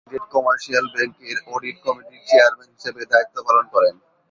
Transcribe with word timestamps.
United 0.03 0.25
Commercial 0.33 0.85
ব্যাংকের 0.93 1.37
audit 1.47 1.77
কমিটির 1.85 2.25
chairman 2.27 2.69
হিসাবে 2.75 3.01
দায়িত্ব 3.11 3.35
পালন 3.47 3.65
করেন। 3.73 3.95